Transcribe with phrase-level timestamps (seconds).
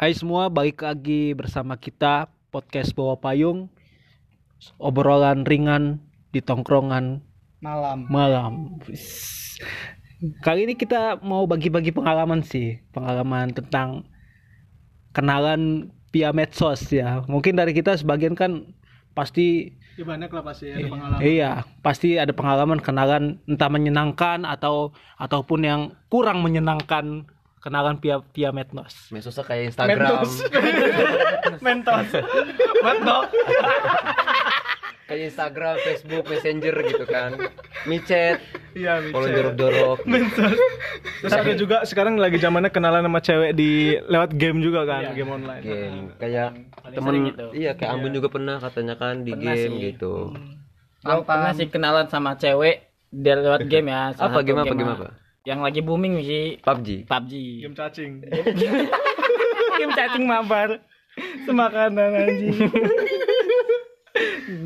[0.00, 3.68] Hai semua, balik lagi bersama kita podcast Bawa Payung
[4.80, 6.00] obrolan ringan
[6.32, 7.20] di tongkrongan
[7.60, 8.08] malam.
[8.08, 8.52] malam.
[10.40, 14.08] Kali ini kita mau bagi-bagi pengalaman sih, pengalaman tentang
[15.12, 17.20] kenalan via medsos ya.
[17.28, 18.72] Mungkin dari kita sebagian kan
[19.12, 21.20] pasti Ya banyak lah pasti ada pengalaman.
[21.20, 21.50] Iya,
[21.84, 27.28] pasti ada pengalaman kenalan entah menyenangkan atau ataupun yang kurang menyenangkan
[27.60, 29.08] kenalan via via medsos.
[29.08, 30.00] Mesosnya kayak Instagram,
[31.64, 32.08] Mentos.
[32.80, 33.28] Mentos.
[35.04, 37.30] kayak Instagram, Facebook, Messenger gitu kan.
[37.82, 38.38] Micet,
[38.72, 39.34] Iya, kalau Mice.
[39.34, 39.98] jorok-jorok.
[41.20, 45.28] Terus ada juga sekarang lagi zamannya kenalan sama cewek di lewat game juga kan, game
[45.28, 45.62] online.
[45.62, 46.48] Game kayak
[46.94, 47.14] temen
[47.50, 50.30] iya kayak Ambon juga pernah katanya kan di game gitu.
[51.00, 54.14] Gue pernah sih kenalan sama cewek dari lewat game ya.
[54.14, 54.98] Apa game apa game game lah.
[55.02, 55.08] apa?
[55.48, 57.08] Yang lagi booming sih PUBG.
[57.08, 57.32] PUBG.
[57.64, 58.12] Game cacing.
[59.80, 60.84] game cacing mabar.
[61.48, 62.56] Semakanan anjing.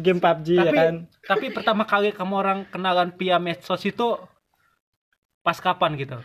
[0.05, 0.95] game PUBG ya Tapi kan.
[1.25, 4.19] tapi pertama kali kamu orang kenalan via medsos itu
[5.45, 6.19] pas kapan gitu?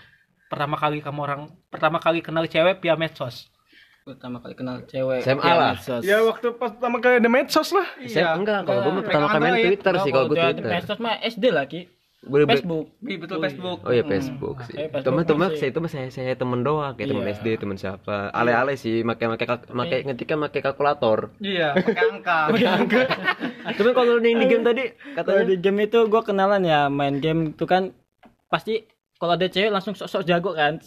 [0.50, 3.54] Pertama kali kamu orang pertama kali kenal cewek via medsos.
[4.02, 5.22] Pertama kali kenal cewek.
[5.22, 5.72] SMA via lah.
[5.78, 6.02] medsos.
[6.02, 7.86] Ya waktu pas pertama kali ada medsos lah.
[8.10, 10.72] Saya enggak kalau gue mah pertama kali main Twitter sih kalau gue Twitter.
[10.74, 11.99] Medsos mah SD lah ki.
[12.20, 12.92] Boleh Facebook.
[13.00, 13.80] betul Facebook.
[13.88, 14.76] Oh iya Facebook sih.
[14.76, 15.60] Saya Facebook Teman teman masih.
[15.64, 17.36] saya itu mah saya saya temen doang kayak temen Iya.
[17.40, 18.28] SD, temen siapa.
[18.36, 21.32] Ale-ale sih make make make ngetiknya make kalkulator.
[21.40, 22.40] Iya, pakai angka.
[23.80, 24.84] Tapi kalau di di game tadi
[25.16, 27.96] katanya di game itu gue kenalan ya main game itu kan
[28.52, 28.84] pasti
[29.20, 30.80] kalau ada cewek langsung sok-sok jago kan.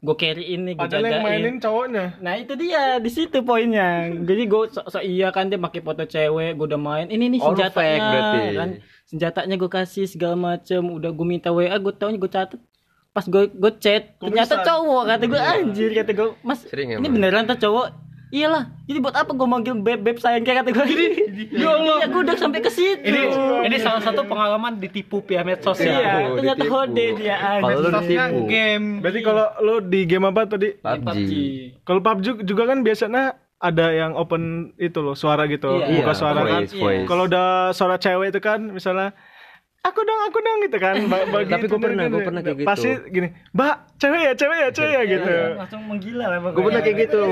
[0.00, 1.28] gue carry ini, gue Padahal yang jagain.
[1.28, 2.04] mainin cowoknya.
[2.24, 4.08] Nah itu dia di situ poinnya.
[4.08, 7.12] Jadi gue sok sok iya kan dia pakai foto cewek, gue udah main.
[7.12, 8.70] Ini nih senjatanya fake kan.
[9.04, 10.80] Senjatanya gue kasih segala macem.
[10.88, 12.60] Udah gue minta WA, gue taunya gue catat.
[13.12, 17.42] Pas gue gue chat, ternyata cowok kata gue anjir kata gue mas Sering ini beneran
[17.42, 17.86] tuh cowok
[18.30, 20.86] iyalah jadi buat apa gue manggil beb beb sayang kayak kata gue
[21.50, 23.20] ya Allah gue udah sampai ke situ Ini
[23.62, 25.90] ini salah satu pengalaman ditipu via medsos ya.
[25.90, 28.38] iya ternyata hode dia Kalau lu ditipu.
[28.46, 28.86] game.
[29.00, 30.74] Berarti kalau lu di game apa tadi?
[30.76, 31.30] PUBG.
[31.82, 33.22] Kalau PUBG juga kan biasanya
[33.58, 34.42] ada yang open
[34.76, 36.00] itu loh suara gitu, Iya.
[36.00, 36.64] buka Iya, suara kan.
[36.64, 37.04] voice, voice.
[37.04, 39.12] Kalau udah suara cewek itu kan misalnya
[39.80, 40.94] aku dong aku dong gitu kan.
[41.06, 42.68] Ba- bagi Tapi gua pernah, gua pernah kayak gitu.
[42.68, 45.34] pasti gini mbak cewek ya cewek ya cewek ya gitu.
[45.56, 47.22] langsung menggila lah gue pernah kayak gitu.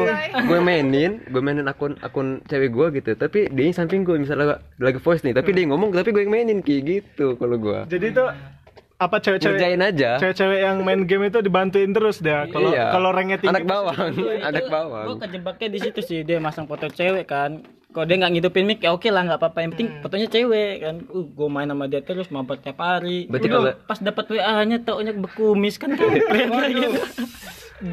[0.45, 3.11] Gue mainin gue mainin akun akun cewek gue gitu.
[3.15, 5.37] Tapi dia yang samping gue misalnya lagi voice nih.
[5.37, 8.25] Tapi dia yang ngomong tapi gue yang mainin kayak gitu kalau gue jadi itu
[8.99, 10.11] apa cewek-cewek ngerjain aja.
[10.19, 12.51] cewek-cewek yang main game itu dibantuin terus dia.
[12.51, 12.91] Kalau Iya.
[12.91, 14.11] kalau ranknya tinggi anak bawang
[14.43, 15.05] anak bawang.
[15.07, 18.79] Gue kejebaknya di situ sih dia masang foto cewek kan kalau dia nggak ngidupin mic
[18.79, 19.59] ya oke lah nggak apa-apa.
[19.65, 20.97] Yang penting fotonya cewek kan.
[21.09, 23.25] Uh gue main sama dia terus mampet tiap hari.
[23.27, 25.97] Berarti Udah, kalau- pas dapat wa nya taunya bekumis kan.
[25.97, 27.01] Kayak gitu.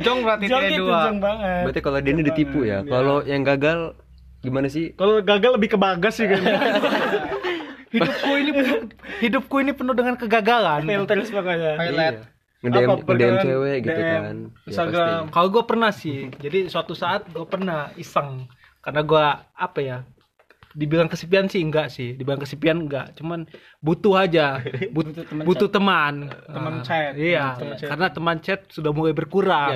[0.02, 1.62] Jong berarti jong itu jong banget.
[1.64, 2.82] Berarti kalau dia ini ditipu ya.
[2.84, 3.96] Kalau yang gagal
[4.42, 4.92] gimana sih?
[4.94, 6.54] Kalau gagal lebih ke bagas sih kayaknya
[7.96, 8.80] Hidupku ini penuh,
[9.24, 10.84] hidupku ini penuh dengan kegagalan.
[10.84, 11.80] fail terus pokoknya.
[11.80, 12.18] Highlight
[12.60, 14.36] ngedem Apa, ngedem perkenalan cewek gitu DM, kan.
[14.42, 15.22] Ya, Instagram.
[15.30, 18.50] Kalau gue pernah sih, jadi suatu saat gue pernah iseng
[18.86, 19.26] karena gue
[19.58, 19.98] apa ya,
[20.72, 23.48] dibilang kesepian sih enggak sih, dibilang kesepian enggak, cuman
[23.80, 24.60] butuh aja,
[24.94, 26.14] but- Butuh teman butuh teman,
[26.46, 27.14] Teman Ah, chat.
[27.16, 27.88] iya, Teman chat.
[27.90, 29.72] karena teman chat sudah mulai berkurang,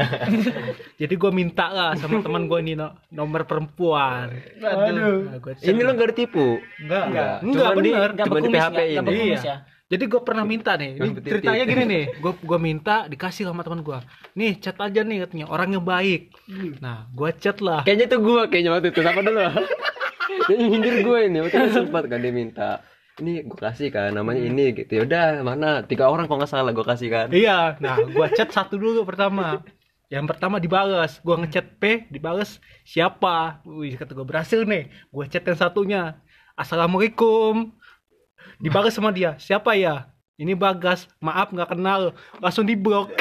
[1.01, 4.27] jadi gue minta lah sama teman gue ini no- nomor perempuan,
[4.59, 5.23] aduh.
[5.25, 5.65] Nah, chat.
[5.65, 6.59] ini lo gak ditipu?
[6.77, 9.17] Enggak, enggak, enggak bener, nggak Cuma di PHP ini.
[9.33, 9.39] Iya.
[9.39, 9.57] ya
[9.89, 13.81] Jadi gue pernah minta nih, ini ceritanya gini nih, gue gua minta dikasih sama teman
[13.81, 13.97] gue,
[14.37, 15.49] nih chat aja nih katanya.
[15.49, 16.29] Orangnya baik.
[16.77, 17.81] Nah, gue chat lah.
[17.81, 19.01] kayaknya tuh gue kayaknya waktu itu.
[19.01, 19.41] Apa dulu?
[20.47, 21.37] Dia nyindir gue ini.
[21.41, 22.85] Waktu itu sempat kan dia minta
[23.19, 25.03] ini gue kasih kan namanya ini gitu.
[25.03, 25.83] Yaudah mana?
[25.83, 27.27] Tiga orang kok nggak salah gue kasih kan.
[27.33, 29.65] Iya, nah gue chat satu dulu pertama.
[30.09, 33.61] Yang pertama dibales, gue ngechat P, dibales siapa?
[33.61, 34.89] Wih, kata gue berhasil nih.
[35.13, 36.01] Gue chat yang satunya,
[36.57, 37.77] assalamualaikum.
[38.59, 40.11] Dibales sama dia, siapa ya?
[40.39, 43.11] Ini Bagas, maaf nggak kenal, langsung diblok.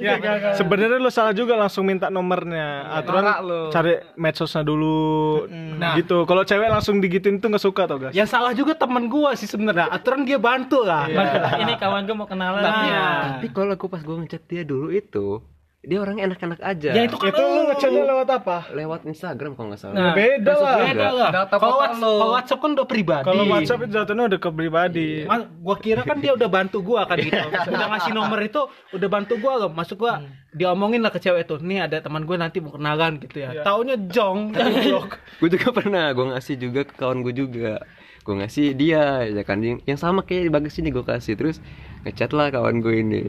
[0.00, 0.16] Ya,
[0.56, 2.88] sebenarnya lu salah juga langsung minta nomornya.
[2.92, 3.24] Aturan
[3.72, 5.44] cari medsosnya dulu.
[5.48, 5.96] Nah.
[5.96, 6.28] gitu.
[6.28, 8.12] Kalau cewek langsung digituin tuh nggak suka tau guys.
[8.12, 9.88] Yang salah juga temen gue sih sebenarnya.
[9.92, 11.08] Aturan dia bantu lah.
[11.56, 13.08] ini kawan gue mau kenalan Tapi ya.
[13.36, 15.40] tapi kalau gue pas gue ngechat dia dulu itu
[15.80, 18.56] dia orangnya enak-enak aja Ya itu kan Itu lu ngechatnya lewat apa?
[18.70, 20.74] lewat Instagram kalau nggak salah Nah, Beda lah.
[20.78, 21.30] beda lah.
[21.48, 23.24] Kalau WhatsApp, kalau WhatsApp kan udah pribadi.
[23.24, 25.08] Kalau WhatsApp itu jatuhnya udah ke pribadi.
[25.24, 27.32] Mas, gua kira kan dia udah bantu gua kan gitu.
[27.66, 28.60] Udah ngasih nomor itu
[28.92, 29.70] udah bantu gua loh.
[29.72, 31.56] Masuk gua diomongin lah ke cewek itu.
[31.60, 33.64] Nih ada teman gue nanti mau kenalan gitu ya.
[33.64, 34.52] Taunya jong
[35.40, 37.80] gue juga pernah gue ngasih juga ke kawan gue juga
[38.20, 41.56] gue ngasih dia ya kan yang, yang sama kayak di bagus ini gue kasih terus
[42.04, 43.22] ngechat lah kawan gue ini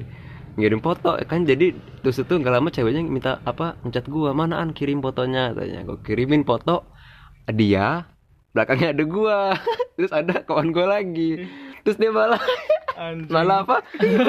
[0.61, 1.73] ngirim foto kan jadi
[2.05, 5.79] terus itu nggak lama ceweknya minta apa ngechat gua mana an kirim fotonya katanya.
[5.89, 6.85] Gua kirimin foto
[7.49, 8.05] dia
[8.53, 9.39] belakangnya ada gua.
[9.97, 11.45] Terus ada kawan gua lagi.
[11.83, 12.41] Terus dia malah
[13.01, 13.31] Anjing.
[13.33, 13.77] malah apa?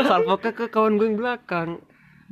[0.08, 1.70] Salvo ke ke kawan gue yang belakang.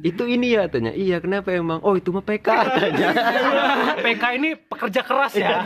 [0.00, 1.84] Itu ini ya tanya iya kenapa emang?
[1.84, 3.08] Oh itu mah PK tanya
[4.04, 5.60] PK ini pekerja keras ya.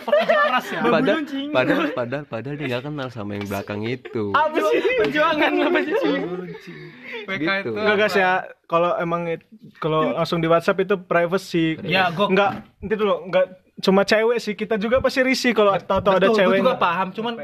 [0.00, 0.80] Pekerja keras ya.
[0.82, 1.20] padahal
[1.50, 4.80] padahal padahal padahal dia nggak kenal sama yang belakang itu Apa sih?
[4.98, 5.94] perjuangan apa sih
[7.22, 7.46] PK Gitu.
[7.62, 7.70] itu.
[7.72, 8.32] Enggak guys ya,
[8.64, 9.28] kalau emang
[9.76, 11.76] kalau langsung di WhatsApp itu privacy.
[11.82, 13.44] Ya, gua- enggak nanti dulu, enggak
[13.78, 16.58] cuma cewek sih, kita juga pasti risih kalau tahu-tahu ada cewek.
[16.58, 17.34] Gua juga paham, cuman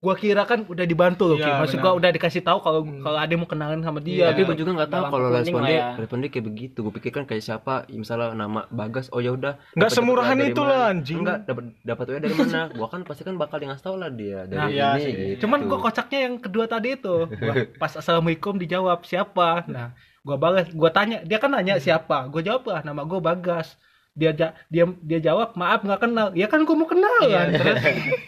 [0.00, 1.44] gua kira kan udah dibantu loh, Ki.
[1.44, 1.84] Iya, Maksud benar.
[1.84, 4.28] gua udah dikasih tahu kalau kalau ada mau kenalan sama dia.
[4.28, 4.48] tapi gitu.
[4.48, 5.86] gue juga nggak tahu kalau opening respon dia ya.
[5.94, 9.60] respon dia kayak begitu gue pikir kan kayak siapa misalnya nama Bagas oh ya udah
[9.72, 11.20] Nggak semurahan itu lah, anjing.
[11.20, 14.38] enggak dapat dapat WA dari mana gua kan pasti kan bakal ngasih tahu lah dia
[14.44, 15.12] dari Nah, ini iya sih.
[15.12, 15.44] gitu.
[15.44, 17.16] Cuman gua kocaknya yang kedua tadi itu.
[17.28, 19.64] Gua pas assalamualaikum dijawab siapa.
[19.66, 22.24] Nah, gua balas, gua tanya, dia kan nanya siapa.
[22.26, 23.76] Gua jawab lah nama gua Bagas.
[24.12, 27.46] Dia ja- dia dia jawab, "Maaf nggak kenal." Ya kan gua mau kenalan.
[27.52, 27.78] Terus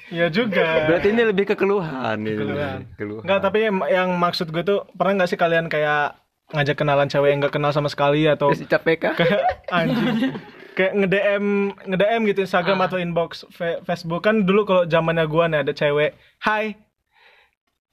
[0.09, 0.87] Iya juga.
[0.87, 2.39] berarti ini lebih ke keluhan ini.
[2.39, 2.79] Keluhan.
[2.95, 6.15] keluhan Enggak, tapi yang, yang maksud gue tuh pernah nggak sih kalian kayak
[6.51, 10.37] ngajak kenalan cewek yang nggak kenal sama sekali atau terus cap PK kayak anjing
[10.73, 11.45] kayak nge-DM
[11.83, 12.87] nge-DM gitu Instagram Ah.
[12.87, 16.77] atau inbox Fe- Facebook kan dulu kalau zamannya gua nih ada cewek, "Hai,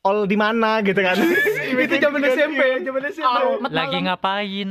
[0.02, 1.16] all di mana?" gitu kan.
[1.80, 3.40] itu zaman SMP, zaman SMP.
[3.70, 4.70] Lagi ngapain?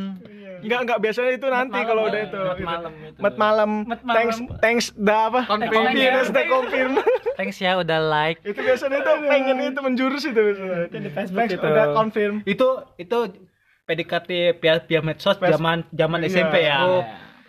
[0.61, 2.39] Enggak enggak biasanya itu nanti kalau udah itu.
[2.39, 2.67] mat gitu.
[2.67, 3.19] malam itu.
[3.19, 3.71] Mat malam.
[4.09, 5.41] Thanks thanks dah apa?
[5.45, 5.85] Confirm.
[6.29, 6.93] Dah confirm.
[7.35, 8.39] Thanks ya udah like.
[8.43, 10.79] itu biasanya itu pengen itu menjurus itu biasanya.
[10.87, 11.67] Itu di Facebook Thanks, itu.
[11.67, 12.35] udah confirm.
[12.45, 13.19] itu itu
[13.85, 16.29] PDKT via via medsos zaman zaman Iya.
[16.31, 16.79] SMP ya.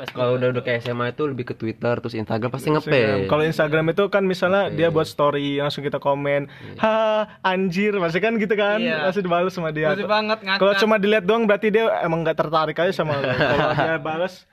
[0.08, 2.96] Kalau udah udah kayak SMA itu lebih ke Twitter terus Instagram pasti Instagram.
[2.96, 6.48] ngepe Kalau Instagram itu kan misalnya dia buat story langsung kita komen,
[6.80, 9.04] ha anjir, masih kan gitu kan, Iya.
[9.04, 9.92] langsung dibalas sama dia.
[9.92, 10.60] Lucu banget ngakak.
[10.60, 13.28] Kalau cuma dilihat doang berarti dia emang nggak tertarik aja sama lo.
[13.52, 14.48] Kalau dia balas,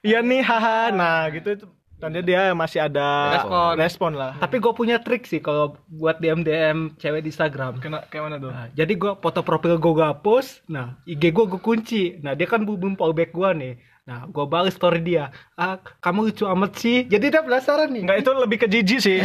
[0.00, 1.66] iya nih, haha, nah gitu itu
[1.96, 3.72] tanda dia masih ada Respon.
[3.78, 4.34] respon lah.
[4.34, 7.78] Tapi gue punya trik sih kalau buat DM DM cewek di Instagram.
[7.78, 8.50] Kena kayak mana tuh?
[8.50, 12.18] Nah, jadi gue foto profil gue gak post, nah IG gue gue kunci.
[12.18, 13.74] Nah dia kan belum follow back gue nih.
[14.12, 15.32] Nah gue balas story dia.
[15.56, 17.08] Ah kamu lucu amat sih.
[17.08, 18.04] Jadi dia penasaran nih.
[18.04, 19.24] Enggak itu lebih ke jijik sih.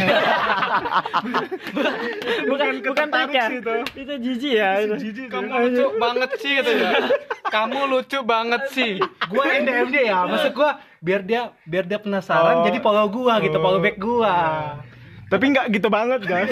[2.48, 3.44] bukan bukan ya.
[3.52, 3.74] sih itu.
[3.92, 4.70] Itu jijik ya.
[4.80, 4.94] itu.
[4.96, 6.90] jijik Kamu lucu banget sih katanya.
[7.52, 8.92] Kamu lucu banget sih.
[9.04, 10.18] gue yang DM dia ya.
[10.24, 10.70] Maksud gue
[11.04, 12.64] biar dia biar dia penasaran.
[12.64, 12.64] Oh.
[12.64, 14.34] Jadi follow gue gitu, follow back gue.
[15.28, 16.48] Tapi nggak gitu banget guys.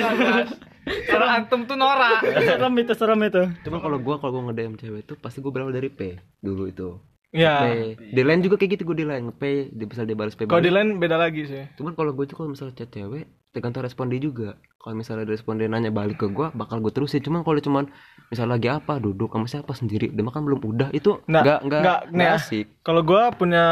[0.84, 2.20] Kalau antum tuh norak.
[2.36, 3.42] serem itu serem itu.
[3.64, 7.00] Cuman kalau gua kalau gua nge-DM cewek itu pasti gua berawal dari P dulu itu.
[7.34, 7.67] Ya.
[7.67, 7.99] P.
[8.14, 10.46] Di line juga kayak gitu gua di line P, dia bisa dia balas P.
[10.46, 11.64] Kalau lain beda lagi sih.
[11.75, 14.61] Cuman kalau gue tuh kalau misalnya chat cewek tergantung respon dia juga.
[14.78, 17.19] Kalau misalnya ada respon dia nanya balik ke gua bakal gue terusin.
[17.20, 17.84] Cuman kalau cuman
[18.31, 21.81] misalnya lagi apa duduk sama siapa sendiri, dia makan belum udah itu Nah, nggak nggak
[22.14, 22.38] nggak, ya.
[22.38, 22.67] asik.
[22.87, 23.64] Kalau gua punya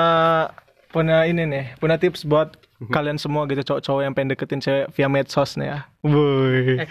[0.90, 2.54] punya ini nih, punya tips buat
[2.90, 5.78] kalian semua gitu cowok-cowok yang pengen deketin cewek via medsos nih ya.
[6.04, 6.84] Nih.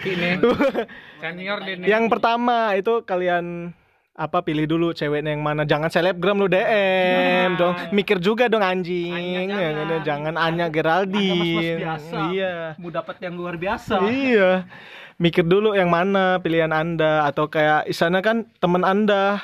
[1.22, 1.58] Senior.
[1.86, 3.76] Yang pertama itu kalian
[4.14, 5.66] apa pilih dulu ceweknya yang mana?
[5.66, 7.74] Jangan selebgram lu DM dong.
[7.90, 9.10] Mikir juga dong anjing.
[9.10, 10.02] Anya jangan, jangan.
[10.06, 10.34] jangan.
[10.38, 11.82] Anya Geraldine.
[11.82, 12.18] Biasa.
[12.30, 12.54] iya.
[12.78, 14.06] Mau dapat yang luar biasa.
[14.06, 14.70] iya.
[15.18, 17.26] Mikir dulu yang mana pilihan anda.
[17.26, 19.42] Atau kayak isana kan temen anda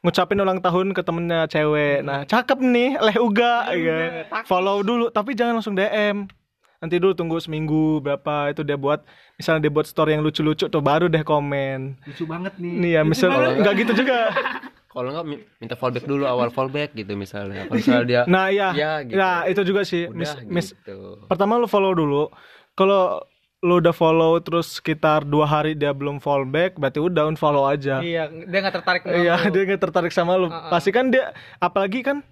[0.00, 2.04] ngucapin ulang tahun ke temennya cewek.
[2.04, 3.72] Nah cakep nih leh uga.
[3.72, 4.28] Ya.
[4.44, 6.28] follow dulu tapi jangan langsung DM
[6.80, 9.04] nanti dulu tunggu seminggu berapa itu dia buat
[9.36, 12.72] misalnya dia buat story yang lucu-lucu tuh baru deh komen Lucu banget nih.
[12.74, 14.18] nih ya misalnya nggak gitu juga
[14.90, 17.62] Kalau nggak mi- minta fallback dulu awal fallback gitu misalnya.
[17.62, 19.14] Kalau misalnya dia nah iya Ya, gitu.
[19.14, 21.20] nah itu juga sih udah mis, mis- gitu.
[21.26, 22.26] pertama lu follow dulu
[22.72, 23.22] kalau
[23.60, 28.00] lu udah follow terus sekitar dua hari dia belum follow back berarti udah unfollow aja
[28.00, 29.46] Iya, dia nggak tertarik sama Iya, lu.
[29.52, 30.48] dia nggak tertarik sama lu.
[30.48, 32.24] Pasti kan dia, apalagi kan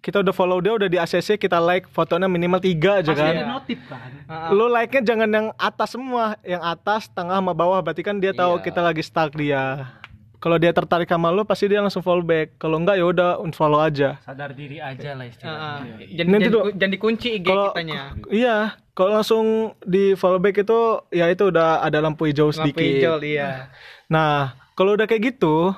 [0.00, 3.34] kita udah follow dia udah di ACC kita like fotonya minimal tiga aja Pasti kan.
[3.34, 4.10] ada notif kan.
[4.50, 8.56] Lu like-nya jangan yang atas semua, yang atas, tengah sama bawah berarti kan dia tahu
[8.56, 8.64] Iya.
[8.64, 9.90] kita lagi stuck dia.
[10.36, 12.54] Kalau dia tertarik sama lu pasti dia langsung follow back.
[12.56, 14.22] Kalau enggak ya udah unfollow aja.
[14.22, 15.58] Sadar diri aja lah istilahnya.
[15.98, 16.14] Heeh.
[16.14, 18.00] Jangan Nanti jangan, tuh- jangan dikunci IG Kalau kitanya.
[18.28, 18.56] iya,
[18.92, 19.46] kalau langsung
[19.82, 20.78] di follow back itu
[21.10, 22.86] ya itu udah ada lampu hijau Lampu sedikit.
[23.02, 23.66] hijau, iya.
[24.06, 25.74] Nah, kalau udah kayak gitu,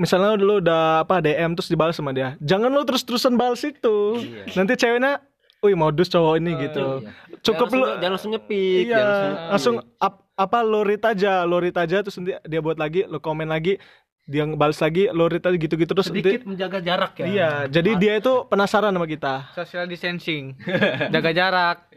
[0.00, 4.16] misalnya lu udah apa DM terus dibalas sama dia, jangan lu terus-terusan balas itu.
[4.50, 5.20] Nanti ceweknya,
[5.60, 7.04] wih modus cowok ini gitu.
[7.42, 11.02] Cukup jangan lu, langsung, jangan langsung nyepik, iya, jangan langsung, langsung ap- apa lu read
[11.02, 13.76] aja, lu read aja terus nanti dia buat lagi, lu komen lagi.
[14.22, 18.12] dia balas lagi lo read aja gitu-gitu terus sedikit menjaga jarak ya Iya, jadi dia
[18.14, 19.50] itu penasaran sama kita.
[19.50, 20.54] Social distancing.
[21.10, 21.90] Jaga jarak.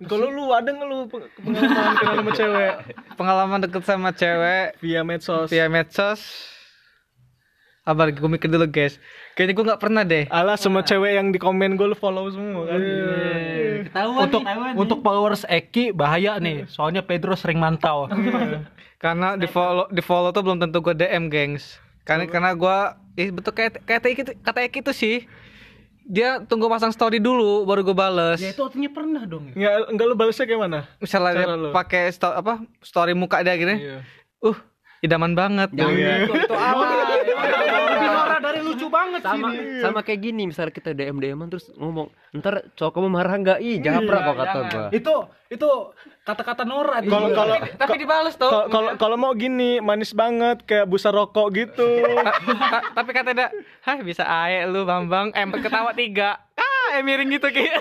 [0.00, 2.74] Kalau lu ada nggak lu peng- pengalaman kenal sama cewek
[3.14, 5.48] Pengalaman deket sama cewek via medsos?
[5.48, 6.20] via medsos.
[7.84, 8.96] Abar, gue mikir dulu guys.
[9.36, 10.24] Kayaknya gue nggak pernah deh.
[10.32, 12.80] Alah semua cewek yang di komen gue lu follow semua kan.
[13.84, 14.80] Ketahuan untuk nih, ketahuan nih.
[14.80, 18.08] untuk followers Eki bahaya nih soalnya Pedro sering mantau
[19.04, 21.76] Karena di follow di follow tuh belum tentu gue DM, gengs.
[22.02, 22.76] Karena karena gue,
[23.16, 25.28] eh betul kayak kata Eki, kata Eki tuh sih.
[26.04, 28.36] Dia tunggu pasang story dulu baru gue bales.
[28.36, 30.80] ya itu artinya pernah dong ya Nggak, enggak lu balasnya kayak mana?
[30.98, 33.76] Misalnya dia pakai sto- apa story muka dia gini.
[33.78, 33.98] Iya.
[34.40, 34.56] Uh,
[35.00, 35.68] idaman banget.
[35.72, 35.96] Jangan.
[35.96, 36.84] Itu, itu apa?
[38.74, 39.80] Lucu banget sih sama ini.
[39.80, 43.76] sama kayak gini misalnya kita DM DM terus ngomong ntar cowok kamu marah nggak ih
[43.78, 45.14] japrak kok kata gua itu
[45.48, 45.68] itu
[46.20, 47.36] kata-kata norak Kalau Iya.
[47.36, 48.50] kalau Tapi dibales tuh.
[48.66, 51.84] kalau- kalau mau gini manis banget kayak busa rokok gitu.
[52.48, 53.48] Ta- tapi kata dia,
[53.80, 56.40] "Hah, bisa ae lu Bambang." Eh, ketawa tiga.
[56.54, 57.76] Ah, eh miring gitu kayak.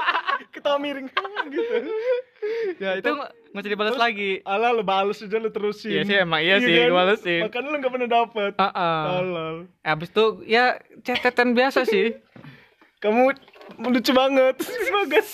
[0.54, 1.10] Ketawa miring
[1.52, 1.74] gitu.
[2.76, 4.30] Ya, itu nggak usah dibales lagi.
[4.44, 5.90] Alah lu balas aja lu terusin.
[5.90, 6.92] Iya sih, emang iya sih, kan?
[6.92, 7.40] gua balesin.
[7.48, 8.52] Makanya lu gak pernah dapet.
[8.60, 9.00] Heeh.
[9.08, 9.56] Tolol.
[9.80, 10.64] Habis itu ya
[11.00, 12.20] cetetan biasa sih.
[13.02, 13.32] Kamu
[13.88, 14.56] lucu banget.
[14.92, 15.28] Bagus.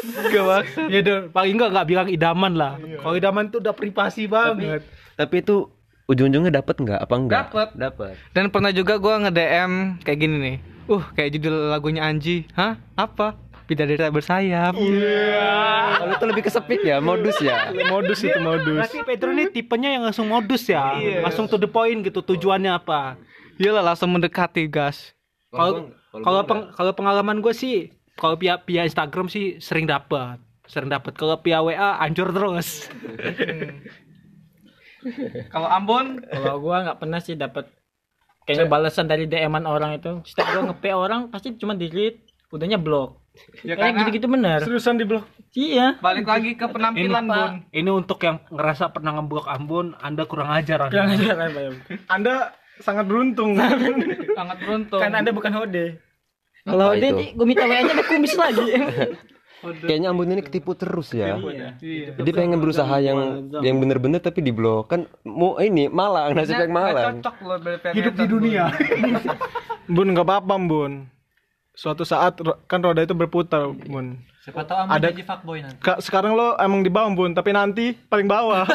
[0.00, 0.88] Gak maksud.
[0.88, 4.80] ya dong, paling enggak enggak bilang idaman lah kalau idaman itu udah privasi banget
[5.12, 5.68] tapi itu
[6.08, 7.68] ujung-ujungnya dapat nggak apa enggak Dapet.
[7.76, 10.56] dapat Dan pernah juga gua nge-DM kayak gini nih.
[10.90, 12.50] Uh, kayak judul lagunya Anji.
[12.58, 12.80] Hah?
[12.98, 13.38] Apa?
[13.70, 14.74] Bidadari tak bersayap.
[14.74, 17.70] kalau itu lebih kesepit ya modus ya?
[17.86, 18.82] Modus itu modus.
[18.82, 20.98] berarti Pedro ini tipenya yang langsung modus ya?
[21.22, 23.14] Langsung to the point gitu tujuannya apa?
[23.62, 25.14] Iyalah langsung mendekati, gas.
[25.54, 30.38] kalau kalau peng- kalau pengalaman gue sih kalau via via Instagram sih sering dapat
[30.70, 32.86] sering dapat kalau via WA hancur terus.
[35.48, 36.20] Kalau Ambon?
[36.28, 37.72] Kalau gua nggak pernah sih dapat
[38.44, 40.20] kayaknya balasan dari DM-an orang itu.
[40.28, 43.19] Setiap gua nge orang pasti cuma delete, udahnya blok.
[43.62, 44.58] Ya, Kayak karena- gitu-gitu benar.
[44.62, 45.24] Seriusan di blog.
[45.50, 45.98] Iya.
[45.98, 47.52] balik lagi ke penampilan, ini, Bun.
[47.74, 50.94] ini untuk yang ngerasa pernah ngeblok Ambon Anda kurang ajar Anda.
[50.94, 51.74] Kurang ajar, Pak.
[52.06, 52.34] Anda
[52.78, 53.58] sangat beruntung.
[54.38, 55.00] Sangat beruntung.
[55.02, 55.98] Kan Anda bukan hode.
[56.62, 57.02] Kalau itu?
[57.02, 58.66] dia gue minta WA-nya ada kumis lagi.
[59.60, 61.36] kayaknya Ambon ini ketipu terus ya
[62.16, 66.72] jadi pengen berusaha yang yang bener-bener tapi di blok kan mau ini malang nasib yang
[66.72, 67.20] malang
[67.92, 68.72] hidup di dunia
[69.94, 71.12] Bun nggak apa-apa Bun.
[71.80, 72.36] Suatu saat
[72.68, 74.20] kan roda itu berputar Bun.
[74.44, 75.80] Siapa tahu Ada- jadi fuckboy nanti.
[75.80, 78.68] Ka- sekarang lo emang di bawah Bun, tapi nanti paling bawah.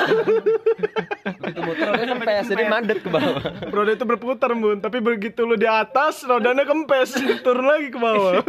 [1.46, 3.38] itu motor kempes jadi mandet ke bawah
[3.70, 7.14] roda itu berputar Bun, tapi begitu lo di atas rodanya kempes,
[7.46, 8.42] turun lagi ke bawah.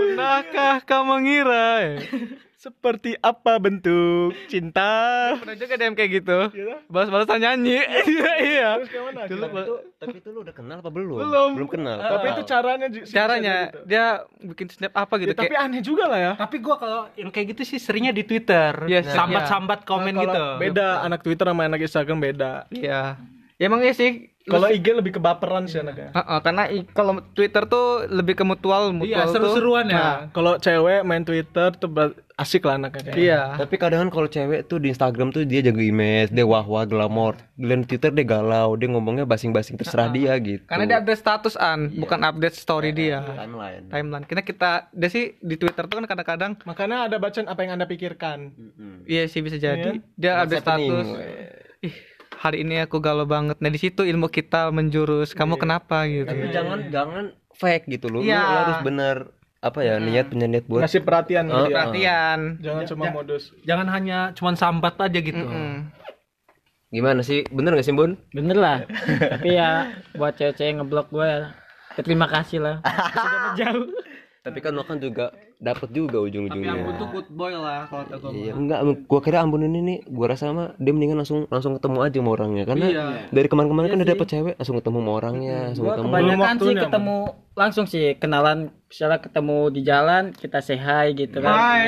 [0.00, 1.98] Pernahkah kau mengira?
[2.62, 5.34] Seperti apa bentuk cinta?
[5.34, 6.38] Pernah juga DM kayak gitu.
[6.86, 7.82] Balas-balasan nyanyi.
[7.82, 8.70] Iya, iya.
[8.78, 9.26] tapi
[9.58, 11.50] itu, tapi itu lu udah kenal apa belum Belum.
[11.52, 13.78] belum kenal Tapi itu caranya Caranya gitu.
[13.84, 14.04] dia
[14.46, 16.32] bikin snap apa gitu Ya, tapi kayak aneh juga lah ya.
[16.38, 19.10] tapi gua kalau yang kayak gitu sih seringnya di Twitter Iya, sih.
[19.10, 22.70] sambat-sambat komen Kalau gitu Beda anak Twitter sama anak Instagram beda.
[22.70, 23.18] Iya.
[23.58, 24.30] Ya emang iya sih.
[24.42, 26.10] Kalau IG lebih ke baperan sih anaknya.
[26.12, 29.32] Heeh, karena i- kalau Twitter tuh lebih ke mutual, mutual iya tuh.
[29.32, 31.86] seru-seruan ya Nah, kalau cewek main Twitter tuh
[32.42, 33.16] asik lah anaknya kayak.
[33.16, 33.40] Iya.
[33.56, 37.38] Tapi kadang kan kalau cewek tuh di Instagram tuh dia jaga image, dia wah-wah glamor.
[37.54, 40.62] Di Twitter dia galau, dia ngomongnya basing-basing terserah dia gitu.
[40.64, 43.22] Karena dia update status an, bukan update story dia.
[43.32, 43.86] timeline.
[43.86, 44.24] Timeline.
[44.24, 47.86] Kita kita dia sih di Twitter tuh kan kadang-kadang Makanya ada bacaan apa yang Anda
[47.86, 48.38] pikirkan.
[49.04, 50.90] iya sih bisa jadi dia update What's happening?
[50.90, 51.08] status.
[51.82, 51.94] Ih,
[52.36, 53.58] hari ini aku galau banget.
[53.58, 55.30] Nah, di situ ilmu kita menjurus.
[55.32, 56.26] Kamu kenapa gitu.
[56.26, 58.20] Tapi jangan jangan fake gitu loh.
[58.20, 58.42] Lu Iya.
[58.42, 59.16] harus bener
[59.62, 61.72] apa ya niat punya niat buat Ngasih perhatian Oh, ke dia.
[61.72, 62.38] Perhatian.
[62.58, 63.54] Jangan cuma modus.
[63.62, 65.94] jangan hanya cuman sambat aja gitu Mm.
[66.88, 67.46] gimana sih?
[67.48, 68.18] Bener gak sih Bun?
[68.30, 68.78] Bener lah.
[69.32, 69.70] Tapi ya
[70.12, 71.40] buat cewek-cewek ngeblok gue ya
[71.96, 72.76] terima kasih lah.
[73.14, 73.86] Sudah menjauh.
[74.42, 75.30] Tapi kan lo kan juga
[75.62, 76.74] dapat juga ujung-ujungnya.
[77.06, 80.74] good boy lah kalau kata Iya, enggak, gua kira Ambon ini nih, gua rasa mah
[80.74, 83.04] dia mendingan langsung langsung ketemu aja sama orangnya karena Iya.
[83.30, 86.08] dari kemarin-kemarin kan udah dapet cewek langsung ketemu sama orangnya, langsung Gue ketemu.
[86.10, 87.16] kebanyakan sih ketemu
[87.52, 91.52] langsung sih kenalan misalnya ketemu di jalan kita say hi gitu kan.
[91.52, 91.84] Hai.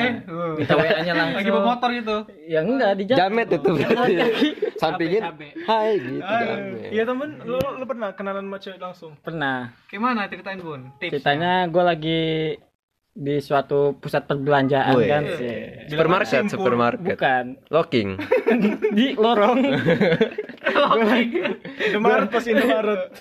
[0.55, 1.37] Minta WA-nya langsung.
[1.41, 2.17] Lagi bawa motor gitu.
[2.45, 3.19] Ya enggak di jalan.
[3.19, 4.13] Jamet itu berarti.
[4.81, 5.21] Sampingin,
[5.65, 6.91] hai gitu jamet.
[6.91, 9.11] Iya temen, lu, lu pernah kenalan sama cewek langsung?
[9.19, 9.73] Pernah.
[9.89, 10.95] Gimana ceritain Bun?
[11.01, 11.11] Tips.
[11.17, 12.21] Ceritanya gue lagi
[13.15, 15.07] di suatu pusat perbelanjaan Wih.
[15.07, 15.87] kan sih.
[15.87, 17.15] Supermarket, supermarket.
[17.15, 18.19] Bukan Locking.
[18.97, 19.63] di lorong.
[21.87, 23.15] Indomaret pas Indomaret.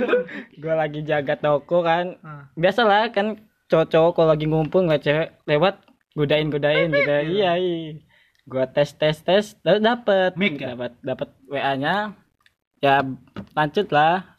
[0.62, 2.20] gue lagi jaga toko kan.
[2.60, 3.40] Biasalah kan
[3.72, 5.80] cowok-cowok kalau lagi ngumpul ngeliat cewek lewat
[6.16, 8.00] godain godain gitu iya iya
[8.48, 10.72] gua tes tes tes dapet Mic ya?
[10.72, 11.96] dapat dapat wa nya
[12.80, 13.04] ya
[13.52, 14.37] lanjut lah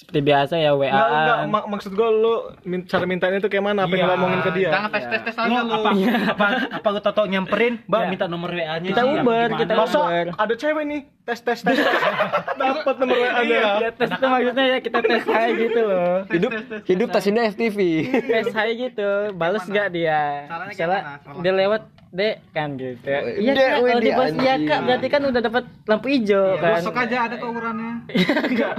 [0.00, 3.60] seperti biasa ya wa Enggak, enggak, mak- maksud gue lu min- cara mintanya itu kayak
[3.62, 3.84] mana?
[3.84, 4.08] Apa yang Iya.
[4.08, 4.70] lu omongin ke dia?
[4.72, 5.72] Jangan tes tes tes Lu aja lu.
[5.76, 5.90] apa,
[6.26, 8.08] apa, apa lu tau nyamperin, Mbak Iya.
[8.08, 8.88] minta nomor WA-nya.
[8.88, 10.26] Kita Uber, kita Uber.
[10.34, 11.76] ada cewek nih tes tes tes
[12.58, 13.60] dapat nomor WA nya.
[13.78, 16.50] ya tes itu maksudnya ya kita tes hai gitu loh hidup
[16.82, 17.78] hidup Tasina FTV
[18.24, 21.20] tes hai gitu bales nggak dia misalnya?
[21.20, 21.38] Salah.
[21.38, 23.06] dia lewat dek kan gitu
[23.38, 26.44] iya Dek, kak wih, kalau dia dibahas iya kak berarti kan udah dapat lampu hijau
[26.58, 26.82] kan?
[26.82, 27.92] Besok aja ada kok ukurannya.
[28.50, 28.72] enggak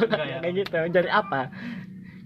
[0.44, 0.78] kayak gitu.
[0.92, 1.42] Dari apa?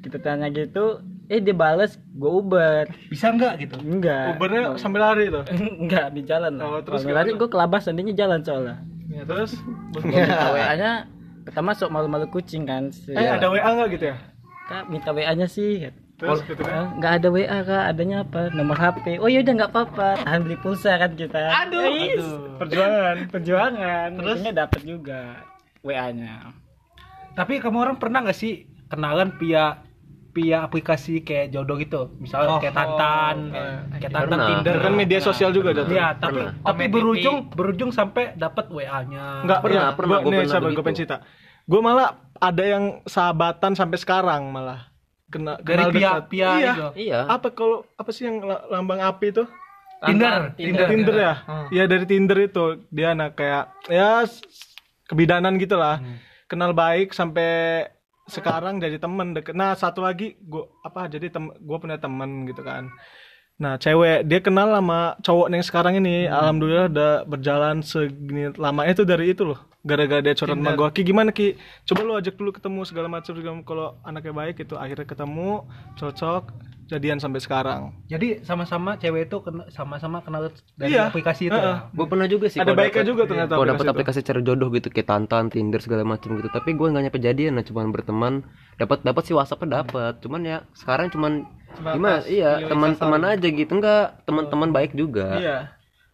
[0.02, 2.86] Kita tanya gitu eh dia bales gue uber.
[3.10, 3.78] Bisa enggak gitu?
[3.82, 4.38] enggak.
[4.38, 5.46] Ubernya sambil lari tuh.
[5.82, 8.78] enggak di jalan Oh, lah terus kalau lari gue kelabas nantinya jalan soalnya.
[9.06, 9.52] Ya, terus?
[10.06, 10.92] Minta wa nya
[11.46, 14.18] pertama sok malu-malu kucing kan eh ada WA enggak gitu ya?
[14.66, 15.78] kak minta wa nya sih
[16.16, 16.72] Terus gitu kan.
[16.72, 20.58] Ah, nggak ada WA kak adanya apa nomor HP oh yaudah nggak apa-apa tahan beli
[20.64, 21.84] pulsa kan kita aduh,
[22.56, 23.16] Perjuangan.
[23.28, 25.44] perjuangan terus dapat juga
[25.84, 26.56] WA nya
[27.36, 29.84] Tapi kamu orang pernah nggak sih kenalan via
[30.36, 32.12] via aplikasi kayak jodoh gitu?
[32.20, 33.36] Misalnya kayak Tantan,
[34.00, 34.48] kayak Tantan Pernah.
[34.52, 34.76] Tinder.
[34.84, 35.96] Kan media sosial juga jatuh.
[35.96, 36.54] Iya, tapi Pernah.
[36.60, 39.48] tapi berujung berujung sampai dapat WA-nya.
[39.48, 40.76] Enggak Pernah, ya, pernah, Gua, gua nih, begitu.
[40.76, 41.18] gue pengen cerita.
[41.66, 44.95] Gue malah ada yang sahabatan sampai sekarang malah.
[45.36, 46.24] Kena, Dari kenal dekat.
[46.32, 46.72] pihak iya.
[46.72, 46.88] itu.
[46.96, 49.44] iya Apa kalau apa sih yang la- lambang api itu?
[50.00, 50.88] Tinder, Tinder.
[50.88, 51.34] Tinder, ya?
[51.74, 54.24] Iya dari Tinder itu dia anak kayak ya
[55.10, 56.00] kebidanan gitu lah.
[56.48, 57.84] Kenal baik sampai
[58.26, 59.54] sekarang jadi temen deket.
[59.58, 62.90] Nah satu lagi gua apa jadi tem gue punya temen gitu kan.
[63.58, 66.26] Nah cewek dia kenal sama cowok yang sekarang ini.
[66.26, 69.60] Alhamdulillah udah berjalan segini lamanya itu dari itu loh.
[69.86, 70.90] Gara-gara dia curhat sama gue.
[70.92, 71.54] Ki gimana Ki?
[71.86, 76.44] Coba lu ajak dulu ketemu segala macam segala kalau anaknya baik itu akhirnya ketemu cocok
[76.86, 77.94] jadian sampai sekarang.
[78.06, 81.10] Jadi sama-sama cewek itu kena- sama-sama kenal dari Iya.
[81.10, 81.54] aplikasi itu.
[81.56, 81.78] Heeh.
[81.82, 81.90] ya?
[81.92, 84.88] gue pernah juga sih Ada baiknya dapet- juga ternyata kalau dapat aplikasi cari jodoh gitu
[84.90, 86.46] kayak Tantan, Tinder segala macam gitu.
[86.48, 88.34] Tapi gue nggak nyampe jadian, nah cuman berteman.
[88.76, 90.14] Dapat dapat sih WhatsAppnya dapat.
[90.20, 92.22] Cuman ya sekarang cuman gimana?
[92.24, 95.38] Iya teman-teman aja gitu enggak teman-teman baik juga.
[95.38, 95.58] Iya.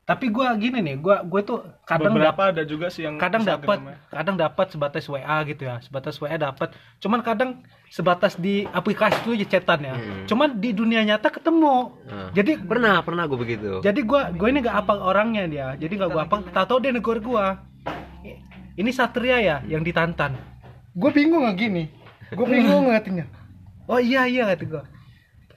[0.01, 3.77] Tapi gua gini nih, gua gue tuh kadang beberapa ada juga sih yang kadang dapat
[4.09, 9.37] kadang dapat sebatas WA gitu ya sebatas WA dapat cuman kadang sebatas di aplikasi itu
[9.37, 9.95] aja chatan ya.
[10.25, 11.93] Cuman di dunia nyata ketemu.
[12.07, 12.31] Nah.
[12.33, 13.71] jadi Pernah pernah gue begitu.
[13.85, 15.67] jadi gua gue ini gak apa orangnya dia.
[15.77, 17.61] Jadi gak gua apa tahu dia negor gua.
[18.73, 20.33] Ini satria ya yang ditantan.
[20.97, 21.93] Gue bingung gak gini.
[22.33, 23.29] Gue bingung katanya
[23.91, 24.83] oh iya iya kata gua.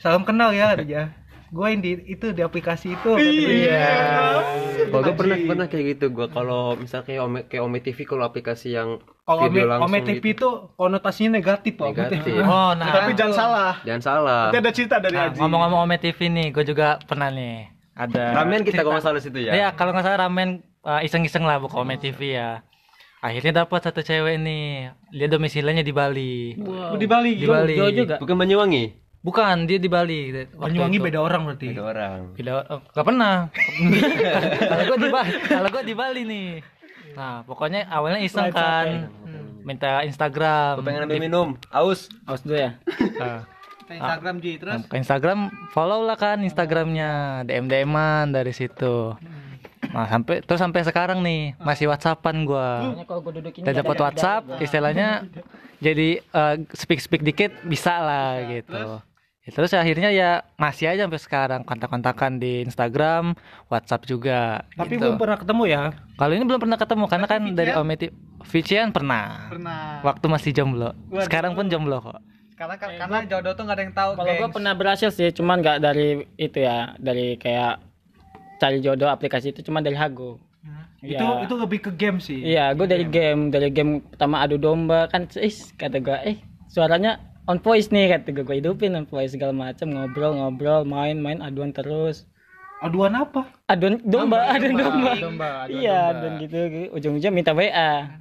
[0.02, 1.16] Salam kenal ya katanya
[1.54, 4.42] gue yang di itu di aplikasi itu iya
[4.90, 8.26] Kalau gue pernah pernah kayak gitu gue kalau misalnya kayak Ome, kayak Ome TV kalau
[8.26, 10.34] aplikasi yang kalau Ome, Ome TV gitu.
[10.34, 12.20] itu konotasinya negatif kok Negatif.
[12.44, 12.90] Oh, nah.
[12.92, 13.72] Tapi jangan salah.
[13.86, 14.42] Jangan salah.
[14.50, 15.38] Nanti ada cerita dari Nah, Aji.
[15.40, 17.70] ngomong-ngomong Ome TV nih, gue juga pernah nih.
[17.94, 18.34] Ada.
[18.34, 19.52] Ramen kita kalau nggak salah situ ya.
[19.54, 20.48] Iya, kalau nggak salah ramen
[20.82, 22.66] uh, iseng-iseng lah buka Ome TV ya.
[23.22, 24.92] Akhirnya dapat satu cewek nih.
[25.08, 26.52] Dia domisilinya di Bali.
[26.98, 27.74] di Bali Di Bali.
[27.78, 29.03] jauh juga Bukan Banyuwangi.
[29.24, 30.44] Bukan, dia di Bali.
[30.52, 32.18] Banyuwangi beda orang berarti Ada orang.
[32.36, 33.36] Bila, oh, nggak pernah.
[34.68, 36.48] kalau gue di Bali, kalau gue di Bali nih.
[37.16, 39.08] Nah, pokoknya awalnya iseng kan,
[39.64, 40.76] minta Instagram.
[40.76, 41.48] Gue pengen ambil minum.
[41.72, 42.12] Aus.
[42.28, 42.76] awas dulu ya
[43.16, 43.48] Nah,
[43.88, 44.80] Instagram Ji terus.
[44.88, 45.40] ke Instagram,
[45.72, 49.12] follow lah kan Instagramnya, DM DMan dari situ.
[49.92, 52.92] Nah sampai terus sampai sekarang nih masih WhatsAppan gua.
[52.92, 55.28] Makanya kalau gue duduk ini Udah dapat WhatsApp, istilahnya
[55.84, 56.24] jadi
[56.72, 59.04] speak speak dikit bisa lah gitu.
[59.44, 63.36] Ya, terus akhirnya ya masih aja sampai sekarang kontak-kontakan di Instagram,
[63.68, 64.64] WhatsApp juga.
[64.72, 65.04] tapi gitu.
[65.04, 65.82] belum pernah ketemu ya
[66.16, 68.08] Kalau ini belum pernah ketemu karena kan dari Ometi
[68.48, 69.52] Vician pernah.
[69.52, 70.00] Pernah.
[70.00, 70.96] Waktu masih jomblo.
[71.28, 72.24] Sekarang pun jomblo kok.
[72.56, 74.10] Karena karena jodoh tuh nggak ada yang tahu.
[74.16, 77.82] kalau gue pernah berhasil sih cuman nggak dari itu ya dari kayak
[78.62, 80.38] cari jodoh aplikasi itu cuma dari Hago
[81.04, 81.44] itu Iya.
[81.44, 85.28] itu lebih ke game sih Iya, gue dari game, dari game pertama adu domba kan,
[85.36, 86.36] is kata gue, eh
[86.72, 91.70] suaranya on voice nih kata gue, gue hidupin on voice segala macam ngobrol-ngobrol, main-main aduan
[91.76, 92.24] terus,
[92.80, 93.48] aduan apa?
[93.68, 96.56] Aduan domba, aduan domba, iya, aduan gitu,
[96.96, 98.20] ujung-ujungnya minta WA.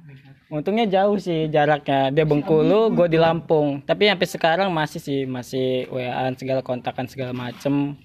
[0.52, 5.88] Untungnya jauh sih jaraknya, dia Bengkulu, gue di Lampung, tapi sampai sekarang masih sih, masih
[5.88, 7.96] WA-an segala kontakan segala macem.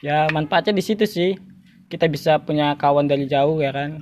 [0.00, 1.34] Ya manfaatnya di situ sih,
[1.90, 4.00] kita bisa punya kawan dari jauh ya kan.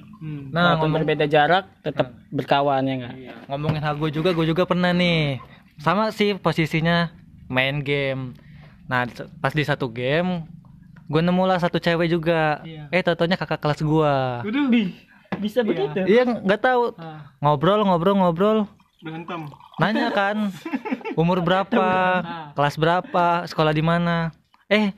[0.52, 3.14] Nah, Walaupun ngomong berbeda jarak tetap berkawan ya enggak?
[3.50, 5.42] ngomongin hal gue juga gue juga pernah nih
[5.78, 7.12] sama sih posisinya
[7.46, 8.36] main game.
[8.84, 9.06] Nah
[9.38, 10.44] pas di satu game
[11.06, 12.60] gue nemu lah satu cewek juga.
[12.88, 14.14] Eh tatonya kakak kelas gue
[15.40, 16.04] Bisa begitu.
[16.04, 16.92] iya nggak tahu.
[17.40, 18.58] Ngobrol ngobrol ngobrol.
[19.02, 19.50] Berantem.
[19.80, 20.52] nanya kan
[21.20, 21.86] umur berapa
[22.54, 24.30] kelas berapa sekolah di mana.
[24.68, 24.94] Eh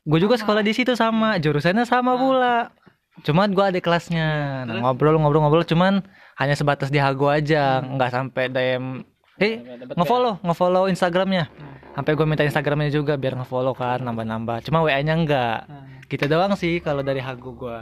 [0.00, 2.72] gue juga sekolah di situ sama jurusannya sama pula.
[3.20, 4.64] Cuman gue ada kelasnya.
[4.64, 6.00] Nah, ngobrol ngobrol ngobrol cuman
[6.40, 7.84] hanya sebatas di hago aja.
[7.84, 9.04] Nggak sampai DM
[9.40, 11.48] eh ngefollow ngefollow instagramnya
[11.90, 15.64] sampai gue minta instagramnya juga biar ngefollow kan nambah nambah cuma wa nya enggak
[16.06, 17.80] gitu doang sih kalau dari hago gue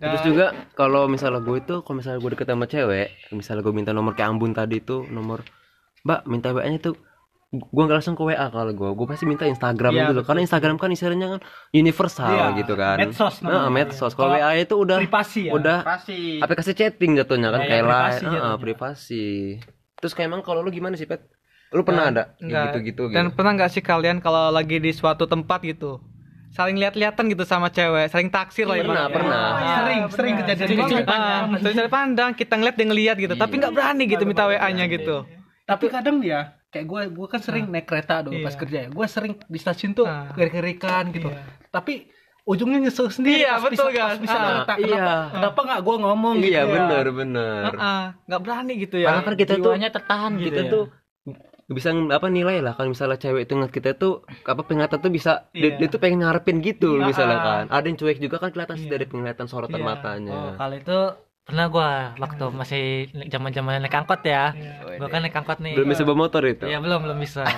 [0.00, 3.92] Terus juga kalau misalnya gue itu kalau misalnya gue deket sama cewek, misalnya gue minta
[3.92, 5.44] nomor kayak Ambun tadi tuh nomor
[6.00, 6.96] Mbak minta WA-nya tuh
[7.50, 10.80] gue nggak langsung ke WA kalau gue, gue pasti minta Instagram Iya, gitu karena Instagram
[10.80, 11.40] kan istilahnya kan
[11.74, 12.96] universal Iya, gitu kan.
[12.96, 13.92] medsos Nah, namanya.
[13.92, 14.12] medsos.
[14.14, 15.52] Kalau Kalau WA itu udah privasi ya?
[15.52, 16.18] udah Pasti.
[16.38, 18.56] aplikasi chatting jatuhnya kan Iya, kayak lain, privasi jatuhnya.
[18.56, 19.26] privasi.
[20.00, 21.20] Terus kayak emang kalau lu gimana sih Pet?
[21.70, 22.74] Lu pernah ada Enggak.
[22.74, 23.14] gitu-gitu gitu?
[23.14, 26.00] Dan pernah nggak sih kalian kalau lagi di suatu tempat gitu
[26.50, 29.14] saling lihat-lihatan gitu sama cewek, saling taksir lah Pernah, ibaratnya.
[29.14, 29.46] pernah.
[29.78, 31.06] sering sering kejadian banget.
[31.06, 34.84] Ah, dari dari pandang kita ngeliat dia ngeliat gitu, tapi nggak berani gitu minta WA-nya
[34.88, 35.22] gitu.
[35.62, 38.58] tapi kadang ya kayak gue gue kan sering naik kereta pas Iya.
[38.58, 40.34] kerja ya gue sering di stasiun tuh Ah.
[40.34, 41.30] kerik-kerikan gitu
[41.70, 42.10] tapi
[42.50, 44.16] ujungnya nyesel sendiri Iya, pas betul, bisa, pas kan?
[44.18, 44.86] bisa Ah, iya.
[44.98, 46.64] kenapa kenapa nggak gue ngomong gitu Iya ya?
[46.68, 47.70] bener bener.
[47.70, 49.06] Heeh, nggak berani gitu ya.
[49.08, 50.70] Karena kan kita tuh Jiwanya tertahan gitu kita ya.
[50.70, 50.84] tuh
[51.70, 55.46] bisa apa nilai lah kalau misalnya cewek itu ngeliat kita tuh apa penglihatan tuh bisa
[55.52, 55.78] dia, Iya.
[55.78, 57.44] dia tuh pengen ngarepin gitu Ah, misalnya ah.
[57.44, 58.90] kan ada yang cuek juga kan kelihatan Iya.
[58.90, 59.86] dari penglihatan sorotan Iya.
[59.86, 60.98] matanya Oh, kalau itu
[61.40, 62.82] pernah gua waktu masih
[63.26, 64.50] zaman zaman naik angkot ya.
[64.98, 65.74] Gua kan naik angkot nih.
[65.74, 67.46] belum bisa bawa motor itu Iya belum belum bisa.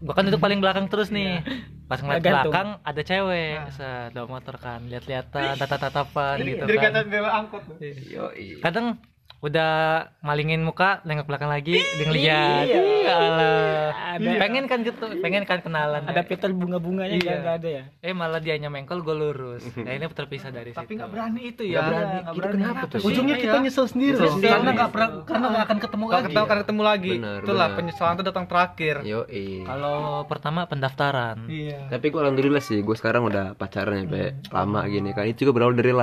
[0.00, 1.44] gua kan duduk paling belakang terus nih.
[1.90, 2.54] Pas ngeliat Gantung.
[2.54, 6.92] belakang ada cewek, set bawa motor kan, lihat-lihatan, tatap-tatapan gitu Dari kan.
[6.94, 7.62] kata dia angkot.
[7.82, 8.62] Yoi.
[8.62, 8.96] Kadang
[9.40, 9.72] udah
[10.20, 12.64] malingin muka, nengok belakang lagi, dia ngeliat.
[13.06, 13.88] Alah.
[14.20, 16.04] Pengen kan gitu, pengen kan kenalan.
[16.04, 17.24] Ada fitur bunga-bunganya Iya.
[17.24, 17.82] nggak nggak ada ya.
[18.00, 19.64] Eh malah dianya mengkol, gue lurus.
[19.80, 20.98] Nah ini terpisah dari Tapi situ.
[20.98, 21.72] nggak berani itu ya.
[21.72, 22.18] Nggak berani.
[22.30, 24.34] Itu kenapa tuh ujungnya kita nyesel sendiri Nyesel loh.
[24.34, 24.52] sendiri.
[24.52, 27.12] karena nggak pernah karena nggak akan ketemu lagi ketemu kan ketemu lagi.
[27.40, 28.96] Itulah penyesalan itu datang terakhir.
[29.02, 29.46] Yoi.
[29.62, 31.36] Kalau pertama pendaftaran.
[31.46, 31.88] Iya.
[31.88, 34.24] Tapi gue alhamdulillah sih, gue sekarang udah pacaran ya, Be.
[34.50, 35.24] lama gini kan.
[35.24, 35.96] Itu juga berawal dari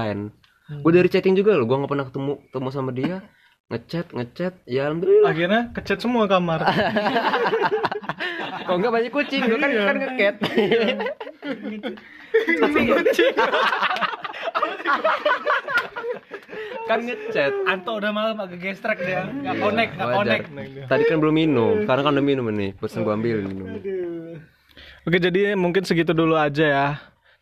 [0.67, 0.83] line.
[0.83, 3.23] Gue dari chatting juga loh, gue nggak pernah ketemu ketemu sama dia.
[3.67, 5.27] Ngechat, ngechat, ya alhamdulillah.
[5.27, 6.63] Akhirnya kecet semua kamar.
[8.63, 10.35] Kok nggak banyak kucing, gue kan kan ngeket.
[16.87, 17.51] kan ngechat.
[17.67, 20.39] Anto udah malam agak gestrek dia nggak connect nggak Wajar.
[20.47, 20.47] connect
[20.87, 22.71] Tadi kan belum minum, sekarang kan udah minum nih.
[22.79, 23.67] Pesen gue ambil minum.
[25.03, 26.87] Oke, jadi mungkin segitu dulu aja ya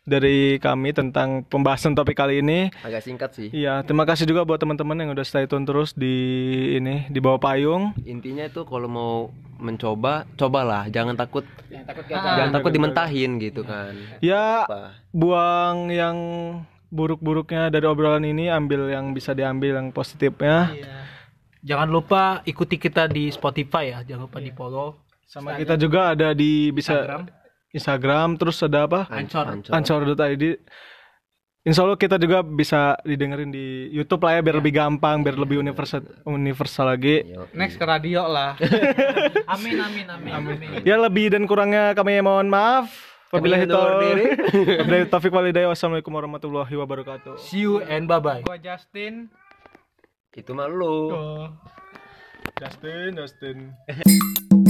[0.06, 2.70] dari kami tentang pembahasan topik kali ini.
[2.86, 3.50] Agak singkat sih.
[3.50, 6.14] Iya, terima kasih juga buat teman-teman yang udah stay tune terus di
[6.78, 7.90] ini di bawah payung.
[8.06, 9.14] Intinya itu kalau mau
[9.58, 13.92] mencoba, cobalah, jangan takut, Takut jangan takut dimentahin gitu kan.
[14.22, 14.94] Ya, Apa?
[15.10, 16.16] buang yang
[16.86, 20.70] buruk-buruknya dari obrolan ini, ambil yang bisa diambil yang positifnya.
[21.66, 26.30] jangan lupa ikuti kita di Spotify ya jangan lupa di follow Sama kita juga ada
[26.30, 27.26] di bisa Instagram
[27.76, 29.04] Instagram, terus ada apa?
[29.12, 30.44] Ancor Ancor.id.
[31.66, 35.58] Insya Allah kita juga bisa didengerin di YouTube lah ya biar lebih gampang, biar lebih
[35.58, 37.26] universal universal lagi.
[37.50, 38.54] Next ke radio lah.
[39.54, 42.86] amin amin amin amin Ya lebih dan kurangnya kami mohon maaf.
[43.34, 44.14] Wabillahi taufiq
[44.78, 45.66] Wabillahi taufiq walhidayah.
[45.74, 47.34] Wassalamualaikum warahmatullahi wabarakatuh.
[47.42, 49.26] see you and bye bye Gua Justin.
[50.30, 51.10] Itu mah lu.
[52.62, 53.74] Justin, Justin.